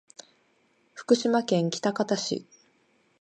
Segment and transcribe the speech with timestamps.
[0.95, 2.47] 福島県喜多方市